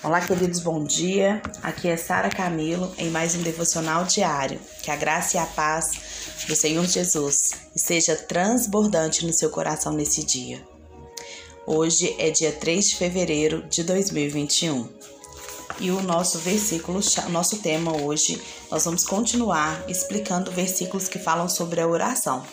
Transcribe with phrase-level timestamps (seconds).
[0.00, 1.42] Olá, queridos, bom dia.
[1.60, 4.60] Aqui é Sara Camilo em mais um devocional diário.
[4.80, 10.22] Que a graça e a paz do Senhor Jesus seja transbordante no seu coração nesse
[10.22, 10.64] dia.
[11.66, 14.88] Hoje é dia 3 de fevereiro de 2021.
[15.80, 18.40] E o nosso versículo, nosso tema hoje,
[18.70, 22.44] nós vamos continuar explicando versículos que falam sobre a oração.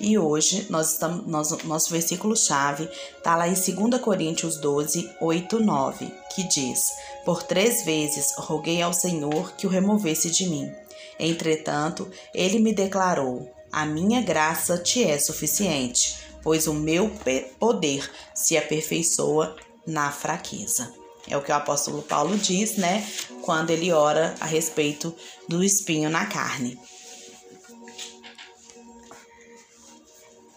[0.00, 1.26] E hoje nós estamos,
[1.64, 6.92] nosso versículo chave está lá em 2 Coríntios 12, 8, 9, que diz:
[7.24, 10.72] Por três vezes roguei ao Senhor que o removesse de mim.
[11.18, 17.10] Entretanto, ele me declarou: A minha graça te é suficiente, pois o meu
[17.58, 20.92] poder se aperfeiçoa na fraqueza.
[21.26, 23.06] É o que o apóstolo Paulo diz, né?
[23.42, 25.14] Quando ele ora a respeito
[25.48, 26.78] do espinho na carne.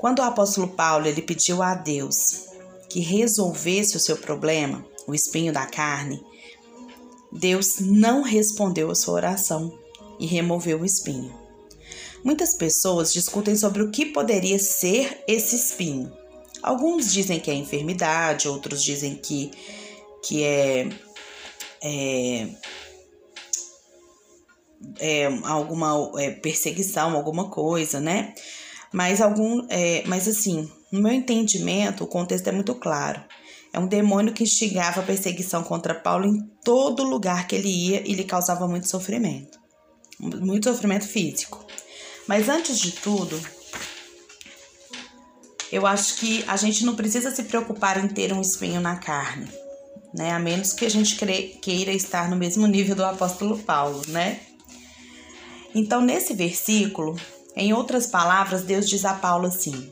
[0.02, 2.48] Quando o apóstolo Paulo ele pediu a Deus
[2.90, 6.20] que resolvesse o seu problema, o espinho da carne,
[7.32, 9.72] Deus não respondeu a sua oração
[10.20, 11.32] e removeu o espinho.
[12.24, 16.12] Muitas pessoas discutem sobre o que poderia ser esse espinho.
[16.64, 19.52] Alguns dizem que é enfermidade, outros dizem que,
[20.24, 20.90] que é,
[21.84, 22.50] é,
[25.00, 28.34] é alguma é, perseguição, alguma coisa, né?
[28.92, 33.24] Mas algum, é, mas assim, no meu entendimento, o contexto é muito claro.
[33.74, 38.02] É um demônio que instigava a perseguição contra Paulo em todo lugar que ele ia
[38.06, 39.58] e lhe causava muito sofrimento.
[40.20, 41.66] Muito sofrimento físico.
[42.28, 43.40] Mas antes de tudo,
[45.72, 49.48] eu acho que a gente não precisa se preocupar em ter um espinho na carne,
[50.14, 50.32] né?
[50.32, 51.16] A menos que a gente
[51.62, 54.42] queira estar no mesmo nível do apóstolo Paulo, né?
[55.74, 57.16] Então, nesse versículo,
[57.56, 59.92] em outras palavras, Deus diz a Paulo assim: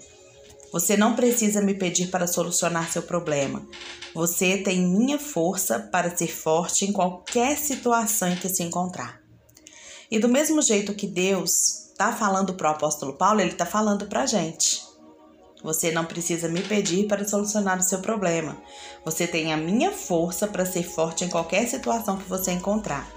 [0.72, 3.68] Você não precisa me pedir para solucionar seu problema.
[4.14, 9.22] Você tem minha força para ser forte em qualquer situação em que se encontrar.
[10.10, 14.08] E do mesmo jeito que Deus está falando para o apóstolo Paulo, ele está falando
[14.08, 14.82] para a gente.
[15.62, 18.58] Você não precisa me pedir para solucionar o seu problema.
[19.04, 23.08] Você tem a minha força para ser forte em qualquer situação que você encontrar.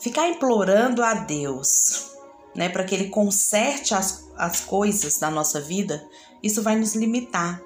[0.00, 2.12] Ficar implorando a Deus,
[2.56, 6.08] né, para que Ele conserte as, as coisas da nossa vida,
[6.42, 7.62] isso vai nos limitar.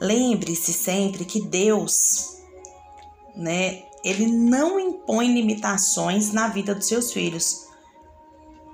[0.00, 2.36] Lembre-se sempre que Deus,
[3.36, 7.68] né, Ele não impõe limitações na vida dos seus filhos,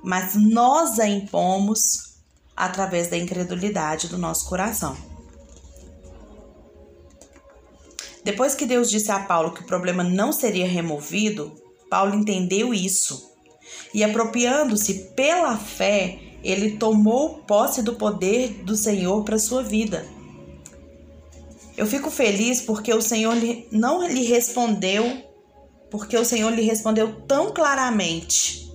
[0.02, 2.16] mas nós a impomos
[2.56, 4.96] através da incredulidade do nosso coração.
[8.24, 11.52] Depois que Deus disse a Paulo que o problema não seria removido,
[11.90, 13.35] Paulo entendeu isso
[13.92, 20.06] e, apropriando-se pela fé, ele tomou posse do poder do Senhor para sua vida.
[21.76, 23.34] Eu fico feliz porque o Senhor
[23.70, 25.22] não lhe respondeu,
[25.90, 28.66] porque o Senhor lhe respondeu tão claramente.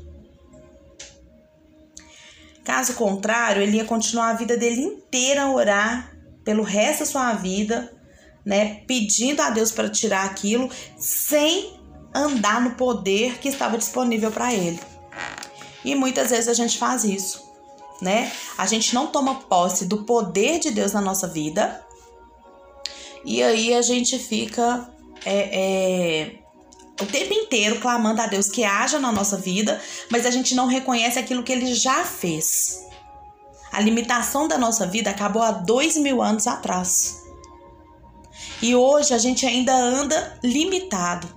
[2.64, 7.34] Caso contrário, ele ia continuar a vida dele inteira a orar pelo resto da sua
[7.34, 7.92] vida,
[8.46, 11.74] né, pedindo a Deus para tirar aquilo, sem
[12.14, 14.80] andar no poder que estava disponível para ele.
[15.84, 17.44] E muitas vezes a gente faz isso,
[18.02, 18.32] né?
[18.58, 21.84] A gente não toma posse do poder de Deus na nossa vida
[23.24, 24.90] e aí a gente fica
[25.26, 26.36] é, é,
[27.02, 30.66] o tempo inteiro clamando a Deus que haja na nossa vida, mas a gente não
[30.68, 32.88] reconhece aquilo que Ele já fez.
[33.72, 37.22] A limitação da nossa vida acabou há dois mil anos atrás.
[38.62, 41.28] E hoje a gente ainda anda limitado.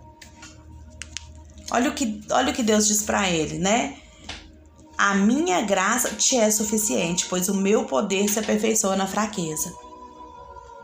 [1.70, 3.96] Olha o que, olha o que Deus diz para ele, né?
[4.96, 9.74] A minha graça te é suficiente, pois o meu poder se aperfeiçoa na fraqueza.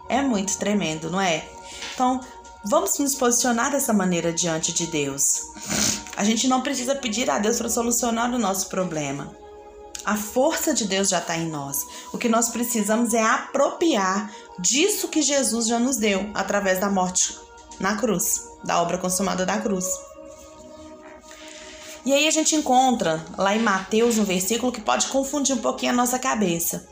[0.08, 1.48] É muito tremendo, não é?
[1.94, 2.20] Então,
[2.64, 5.52] vamos nos posicionar dessa maneira diante de Deus.
[6.16, 9.34] A gente não precisa pedir a Deus para solucionar o nosso problema.
[10.04, 11.86] A força de Deus já está em nós.
[12.12, 17.38] O que nós precisamos é apropriar disso que Jesus já nos deu através da morte
[17.78, 19.86] na cruz, da obra consumada da cruz.
[22.04, 25.92] E aí a gente encontra lá em Mateus um versículo que pode confundir um pouquinho
[25.92, 26.86] a nossa cabeça,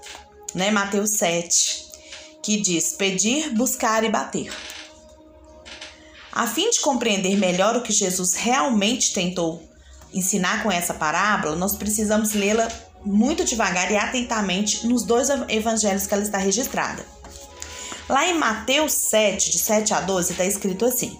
[0.55, 0.71] né?
[0.71, 1.87] Mateus 7,
[2.43, 4.53] que diz: pedir, buscar e bater.
[6.31, 9.63] A fim de compreender melhor o que Jesus realmente tentou
[10.13, 12.69] ensinar com essa parábola, nós precisamos lê-la
[13.05, 17.05] muito devagar e atentamente nos dois evangelhos que ela está registrada.
[18.09, 21.19] Lá em Mateus 7, de 7 a 12, está escrito assim: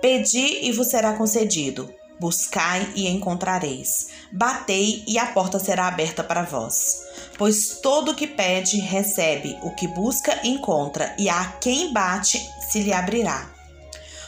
[0.00, 4.08] Pedi e vos será concedido Buscai e encontrareis.
[4.32, 7.02] Batei e a porta será aberta para vós.
[7.36, 12.80] Pois todo o que pede, recebe, o que busca, encontra, e a quem bate, se
[12.80, 13.50] lhe abrirá.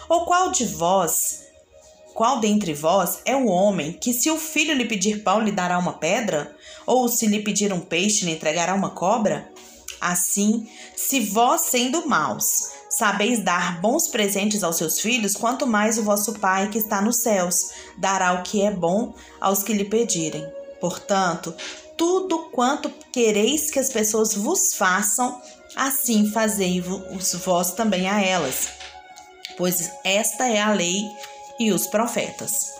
[0.08, 1.44] Ou qual de vós,
[2.12, 5.78] qual dentre vós é o homem que, se o filho lhe pedir pão, lhe dará
[5.78, 6.54] uma pedra?
[6.86, 9.50] Ou se lhe pedir um peixe, lhe entregará uma cobra?
[10.00, 16.02] Assim, se vós, sendo maus, sabeis dar bons presentes aos seus filhos, quanto mais o
[16.02, 20.46] vosso Pai que está nos céus dará o que é bom aos que lhe pedirem.
[20.80, 21.54] Portanto,
[21.96, 25.40] tudo quanto quereis que as pessoas vos façam,
[25.74, 28.68] assim fazei-vos vós também a elas,
[29.56, 31.02] pois esta é a lei
[31.58, 32.74] e os profetas.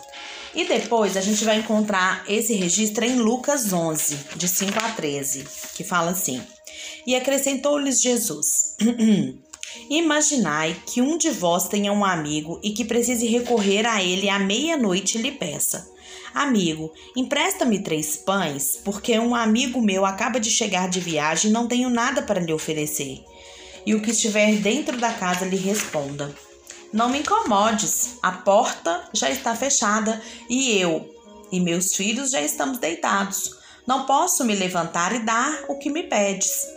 [0.55, 5.44] E depois a gente vai encontrar esse registro em Lucas 11, de 5 a 13,
[5.75, 6.40] que fala assim:
[7.06, 8.76] e acrescentou-lhes Jesus:
[9.88, 14.38] Imaginai que um de vós tenha um amigo e que precise recorrer a ele à
[14.38, 15.90] meia-noite e lhe peça:
[16.34, 21.68] Amigo, empresta-me três pães, porque um amigo meu acaba de chegar de viagem e não
[21.68, 23.22] tenho nada para lhe oferecer.
[23.86, 26.34] E o que estiver dentro da casa lhe responda:
[26.92, 31.14] Não me incomodes, a porta já está fechada e eu
[31.52, 33.56] e meus filhos já estamos deitados.
[33.86, 36.73] Não posso me levantar e dar o que me pedes.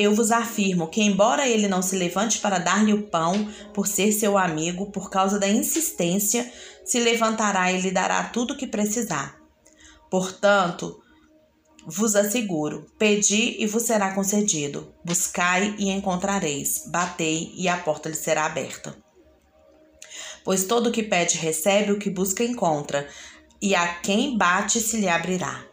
[0.00, 4.12] Eu vos afirmo que, embora ele não se levante para dar-lhe o pão, por ser
[4.12, 6.50] seu amigo, por causa da insistência,
[6.82, 9.38] se levantará e lhe dará tudo o que precisar.
[10.10, 11.02] Portanto,
[11.86, 18.16] vos asseguro: pedi e vos será concedido, buscai e encontrareis, batei e a porta lhe
[18.16, 18.96] será aberta.
[20.42, 23.06] Pois todo o que pede recebe, o que busca encontra,
[23.60, 25.69] e a quem bate se lhe abrirá.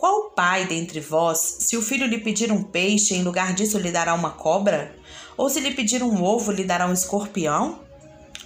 [0.00, 3.92] Qual pai dentre vós, se o filho lhe pedir um peixe, em lugar disso lhe
[3.92, 4.96] dará uma cobra?
[5.36, 7.80] Ou se lhe pedir um ovo, lhe dará um escorpião?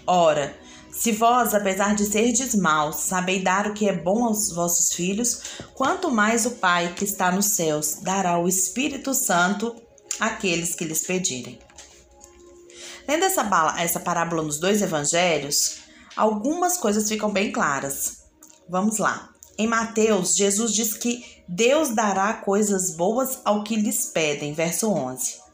[0.04, 0.58] Ora,
[0.90, 5.42] se vós, apesar de serdes maus, sabeis dar o que é bom aos vossos filhos,
[5.74, 9.76] quanto mais o Pai que está nos céus dará o Espírito Santo
[10.18, 11.60] àqueles que lhes pedirem.
[13.06, 13.48] Lendo essa,
[13.78, 15.76] essa parábola nos dois evangelhos,
[16.16, 18.24] algumas coisas ficam bem claras.
[18.68, 19.30] Vamos lá.
[19.56, 25.44] Em Mateus, Jesus diz que Deus dará coisas boas ao que lhes pedem, verso 11.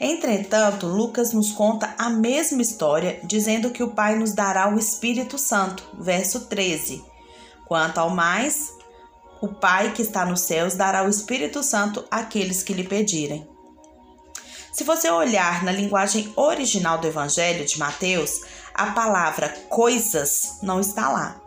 [0.00, 5.38] Entretanto, Lucas nos conta a mesma história, dizendo que o Pai nos dará o Espírito
[5.38, 7.04] Santo, verso 13.
[7.66, 8.72] Quanto ao mais,
[9.40, 13.48] o Pai que está nos céus dará o Espírito Santo àqueles que lhe pedirem.
[14.72, 18.42] Se você olhar na linguagem original do Evangelho de Mateus,
[18.74, 21.40] a palavra coisas não está lá.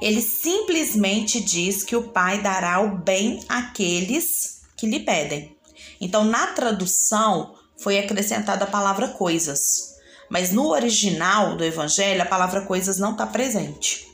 [0.00, 5.56] Ele simplesmente diz que o Pai dará o bem àqueles que lhe pedem.
[6.00, 9.94] Então, na tradução, foi acrescentada a palavra coisas.
[10.28, 14.06] Mas no original do Evangelho, a palavra coisas não está presente.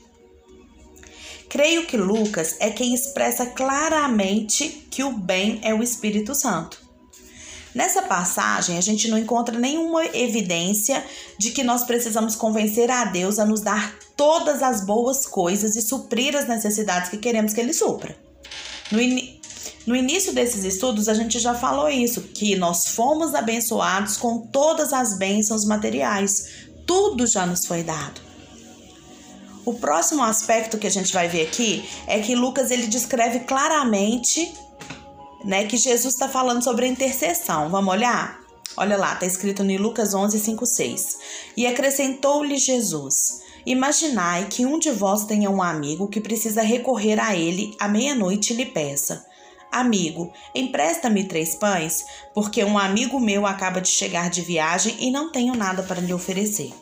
[1.49, 6.81] Creio que Lucas é quem expressa claramente que o bem é o Espírito Santo.
[7.75, 11.03] Nessa passagem, a gente não encontra nenhuma evidência
[11.37, 15.81] de que nós precisamos convencer a Deus a nos dar todas as boas coisas e
[15.81, 18.15] suprir as necessidades que queremos que Ele supra.
[18.91, 19.39] No, in...
[19.85, 24.93] no início desses estudos, a gente já falou isso, que nós fomos abençoados com todas
[24.93, 26.67] as bênçãos materiais.
[26.85, 28.21] Tudo já nos foi dado.
[29.65, 34.53] O próximo aspecto que a gente vai ver aqui é que Lucas ele descreve claramente
[35.45, 37.69] né, que Jesus está falando sobre a intercessão.
[37.69, 38.39] Vamos olhar?
[38.75, 41.17] Olha lá, está escrito em Lucas 11, 5, 6.
[41.55, 47.35] E acrescentou-lhe Jesus: Imaginai que um de vós tenha um amigo que precisa recorrer a
[47.35, 49.25] ele à meia-noite e lhe peça:
[49.71, 55.31] Amigo, empresta-me três pães, porque um amigo meu acaba de chegar de viagem e não
[55.31, 56.73] tenho nada para lhe oferecer.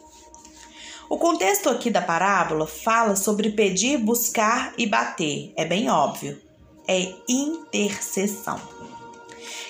[1.09, 5.53] O contexto aqui da parábola fala sobre pedir, buscar e bater.
[5.57, 6.51] É bem óbvio
[6.88, 8.59] é intercessão.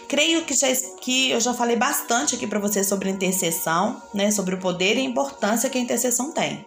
[0.08, 0.68] Creio que, já,
[1.02, 5.02] que eu já falei bastante aqui para você sobre intercessão, né, sobre o poder e
[5.02, 6.66] a importância que a intercessão tem.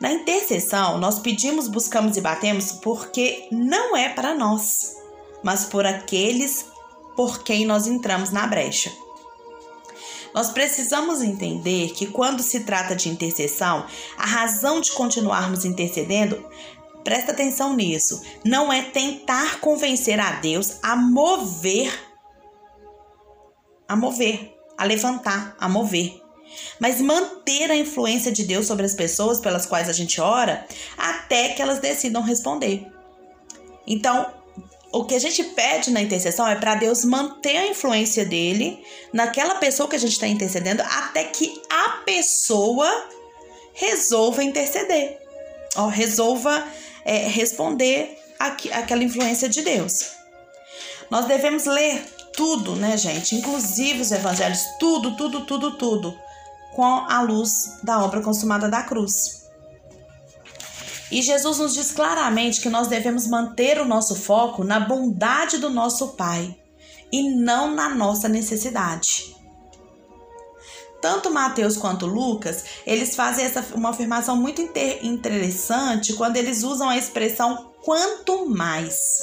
[0.00, 4.96] Na intercessão, nós pedimos, buscamos e batemos porque não é para nós,
[5.42, 6.66] mas por aqueles
[7.16, 8.92] por quem nós entramos na brecha.
[10.32, 13.86] Nós precisamos entender que quando se trata de intercessão,
[14.16, 16.46] a razão de continuarmos intercedendo
[17.08, 18.22] Presta atenção nisso.
[18.44, 21.90] Não é tentar convencer a Deus a mover,
[23.88, 26.20] a mover, a levantar, a mover.
[26.78, 31.50] Mas manter a influência de Deus sobre as pessoas pelas quais a gente ora até
[31.50, 32.86] que elas decidam responder.
[33.86, 34.26] Então,
[34.92, 39.56] o que a gente pede na intercessão é para Deus manter a influência dele naquela
[39.56, 43.08] pessoa que a gente está intercedendo até que a pessoa
[43.74, 45.18] resolva interceder.
[45.76, 46.66] Ó, resolva
[47.04, 50.12] é, responder aqu aquela influência de Deus.
[51.10, 53.34] Nós devemos ler tudo, né, gente?
[53.34, 56.18] Inclusive os evangelhos, tudo, tudo, tudo, tudo,
[56.78, 59.48] com a luz da obra consumada da cruz.
[61.10, 65.70] E Jesus nos diz claramente que nós devemos manter o nosso foco na bondade do
[65.70, 66.56] nosso Pai
[67.10, 69.34] e não na nossa necessidade.
[71.02, 74.62] Tanto Mateus quanto Lucas, eles fazem essa uma afirmação muito
[75.02, 79.18] interessante quando eles usam a expressão quanto mais.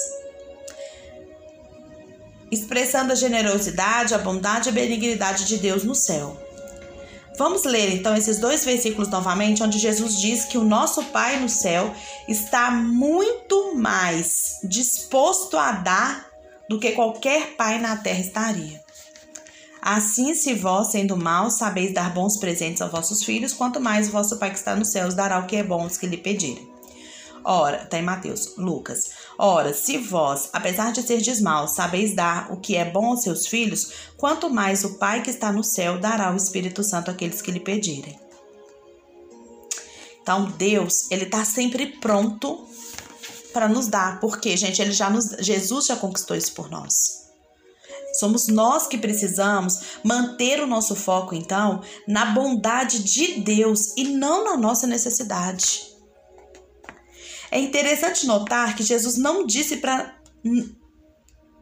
[2.50, 6.45] Expressando a generosidade, a bondade e a benignidade de Deus no céu.
[7.38, 11.48] Vamos ler então esses dois versículos novamente, onde Jesus diz que o nosso Pai no
[11.48, 11.94] céu
[12.26, 16.26] está muito mais disposto a dar
[16.68, 18.84] do que qualquer pai na terra estaria.
[19.80, 24.12] Assim, se vós, sendo maus, sabeis dar bons presentes aos vossos filhos, quanto mais o
[24.12, 26.68] vosso Pai que está nos céus dará o que é bom aos que lhe pedirem.
[27.44, 29.10] Ora, está em Mateus, Lucas.
[29.38, 33.46] Ora, se vós, apesar de serdes maus, sabeis dar o que é bom aos seus
[33.46, 37.50] filhos, quanto mais o Pai que está no céu dará o Espírito Santo àqueles que
[37.50, 38.18] lhe pedirem.
[40.22, 42.66] Então, Deus, ele está sempre pronto
[43.52, 47.26] para nos dar, porque, gente, ele já nos, Jesus já conquistou isso por nós.
[48.18, 54.44] Somos nós que precisamos manter o nosso foco, então, na bondade de Deus e não
[54.44, 55.95] na nossa necessidade.
[57.50, 60.16] É interessante notar que Jesus não disse para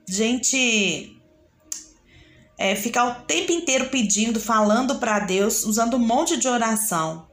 [0.09, 1.21] gente
[2.59, 7.29] é, ficar o tempo inteiro pedindo, falando para Deus, usando um monte de oração.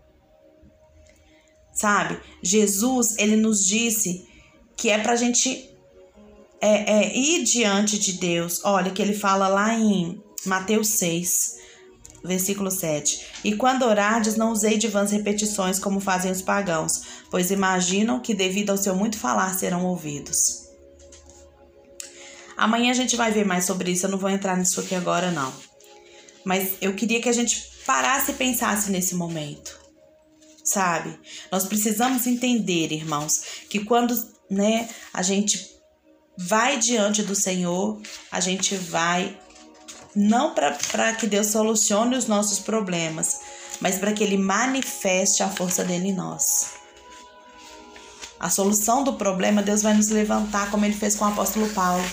[1.74, 2.20] Sabe?
[2.42, 4.28] Jesus, ele nos disse
[4.76, 5.70] que é para a gente
[6.60, 8.62] é, é, ir diante de Deus.
[8.64, 11.61] Olha, que ele fala lá em Mateus 6,
[12.24, 13.26] versículo 7.
[13.44, 18.34] E quando orardes, não usei de vãs repetições como fazem os pagãos, pois imaginam que,
[18.34, 20.70] devido ao seu muito falar, serão ouvidos.
[22.56, 25.32] Amanhã a gente vai ver mais sobre isso, eu não vou entrar nisso aqui agora,
[25.32, 25.52] não.
[26.46, 29.80] Mas eu queria que a gente parasse e pensasse nesse momento.
[30.64, 31.20] Sabe?
[31.52, 34.14] Nós precisamos entender, irmãos, que quando
[34.50, 35.72] né, a gente
[36.38, 38.00] vai diante do Senhor,
[38.32, 39.40] a gente vai
[40.16, 43.42] não para que Deus solucione os nossos problemas,
[43.80, 46.74] mas para que Ele manifeste a força dele em nós.
[48.40, 52.04] A solução do problema, Deus vai nos levantar, como Ele fez com o apóstolo Paulo.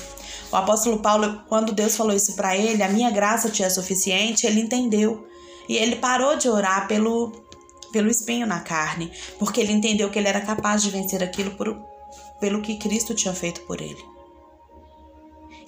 [0.51, 4.47] O apóstolo Paulo, quando Deus falou isso para ele, a minha graça te é suficiente,
[4.47, 5.27] ele entendeu.
[5.69, 7.33] E ele parou de orar pelo,
[7.93, 11.79] pelo espinho na carne, porque ele entendeu que ele era capaz de vencer aquilo por,
[12.41, 14.03] pelo que Cristo tinha feito por ele.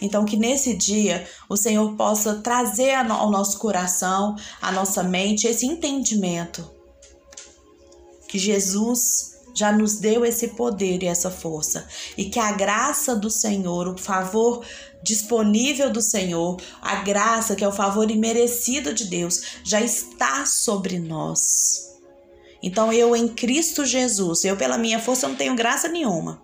[0.01, 5.67] Então, que nesse dia o Senhor possa trazer ao nosso coração, à nossa mente, esse
[5.67, 6.71] entendimento.
[8.29, 11.87] Que Jesus já nos deu esse poder e essa força.
[12.17, 14.65] E que a graça do Senhor, o favor
[15.03, 20.99] disponível do Senhor, a graça que é o favor imerecido de Deus, já está sobre
[20.99, 21.91] nós.
[22.63, 26.43] Então eu em Cristo Jesus, eu pela minha força não tenho graça nenhuma.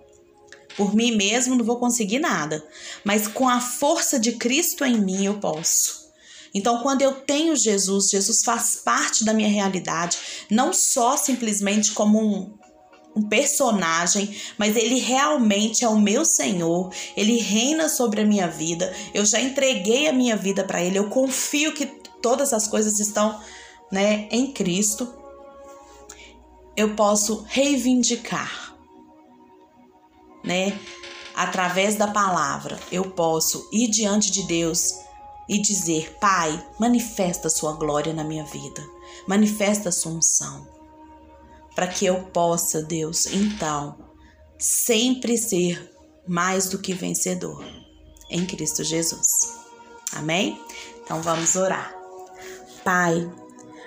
[0.77, 2.65] Por mim mesmo não vou conseguir nada,
[3.03, 6.07] mas com a força de Cristo em mim eu posso.
[6.53, 10.19] Então, quando eu tenho Jesus, Jesus faz parte da minha realidade,
[10.51, 12.55] não só simplesmente como um,
[13.15, 18.95] um personagem, mas ele realmente é o meu Senhor, ele reina sobre a minha vida.
[19.13, 21.87] Eu já entreguei a minha vida para ele, eu confio que
[22.23, 23.39] todas as coisas estão,
[23.93, 25.15] né, em Cristo.
[26.77, 28.66] Eu posso reivindicar
[30.47, 30.79] né?
[31.35, 34.95] Através da palavra, eu posso ir diante de Deus
[35.49, 38.83] e dizer: Pai, manifesta a sua glória na minha vida,
[39.27, 40.67] manifesta a sua unção,
[41.75, 43.99] para que eu possa, Deus, então,
[44.59, 45.93] sempre ser
[46.27, 47.63] mais do que vencedor
[48.31, 49.27] em Cristo Jesus.
[50.13, 50.61] Amém?
[51.05, 51.95] Então vamos orar.
[52.83, 53.31] Pai,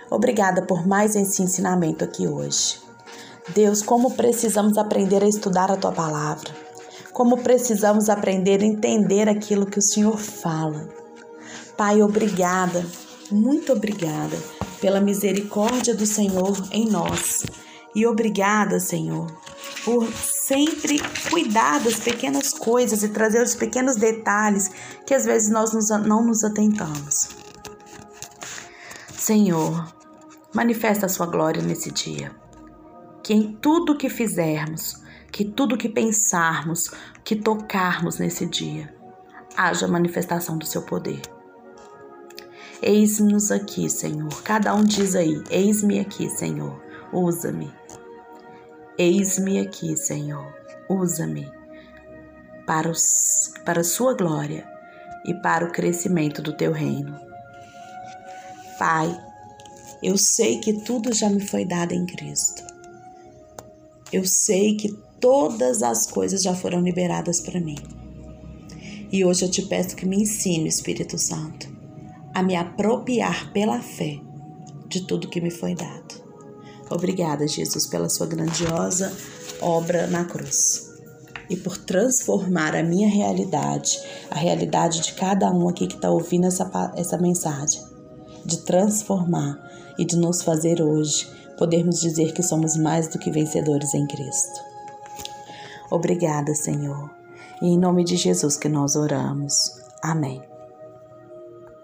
[0.09, 2.88] obrigada por mais esse ensinamento aqui hoje.
[3.47, 6.49] Deus, como precisamos aprender a estudar a tua palavra.
[7.13, 10.87] Como precisamos aprender a entender aquilo que o Senhor fala.
[11.75, 12.85] Pai, obrigada,
[13.31, 14.37] muito obrigada
[14.79, 17.45] pela misericórdia do Senhor em nós.
[17.95, 19.27] E obrigada, Senhor,
[19.83, 24.69] por sempre cuidar das pequenas coisas e trazer os pequenos detalhes
[25.05, 25.71] que às vezes nós
[26.05, 27.29] não nos atentamos.
[29.17, 29.91] Senhor,
[30.53, 32.31] manifesta a sua glória nesse dia
[33.29, 36.89] que em tudo que fizermos, que tudo que pensarmos,
[37.23, 38.91] que tocarmos nesse dia,
[39.55, 41.21] haja manifestação do seu poder.
[42.81, 44.41] Eis-nos aqui, Senhor.
[44.41, 46.81] Cada um diz aí: Eis-me aqui, Senhor.
[47.13, 47.71] Usa-me.
[48.97, 50.51] Eis-me aqui, Senhor.
[50.89, 51.47] Usa-me
[52.65, 52.91] para,
[53.63, 54.67] para a sua glória
[55.23, 57.15] e para o crescimento do teu reino.
[58.79, 59.15] Pai,
[60.01, 62.68] eu sei que tudo já me foi dado em Cristo.
[64.11, 67.77] Eu sei que todas as coisas já foram liberadas para mim.
[69.11, 71.67] E hoje eu te peço que me ensine, Espírito Santo,
[72.33, 74.19] a me apropriar pela fé
[74.87, 76.23] de tudo que me foi dado.
[76.89, 79.15] Obrigada, Jesus, pela sua grandiosa
[79.61, 80.89] obra na cruz
[81.49, 83.99] e por transformar a minha realidade,
[84.29, 87.81] a realidade de cada um aqui que está ouvindo essa, essa mensagem,
[88.45, 89.57] de transformar
[89.97, 91.27] e de nos fazer hoje
[91.59, 94.63] podermos dizer que somos mais do que vencedores em Cristo.
[95.91, 97.11] Obrigada, Senhor.
[97.61, 99.53] E em nome de Jesus que nós oramos.
[100.01, 100.48] Amém.